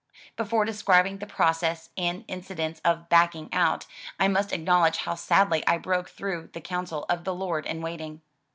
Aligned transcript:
Before 0.35 0.65
describing 0.65 1.19
the 1.19 1.27
process 1.27 1.91
and 1.95 2.25
incidents 2.27 2.81
of 2.83 3.07
"backing 3.07 3.49
out," 3.53 3.85
I 4.19 4.27
must 4.29 4.51
acknowledge 4.51 4.97
how 4.97 5.13
sadly 5.13 5.63
I 5.67 5.77
broke 5.77 6.09
through 6.09 6.49
the 6.53 6.59
counsel 6.61 7.05
of 7.07 7.23
the 7.23 7.35
Lord 7.35 7.67
in 7.67 7.81
Waiting. 7.83 8.21